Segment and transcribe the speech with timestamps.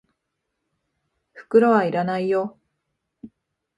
[1.35, 2.57] 袋は要らないよ。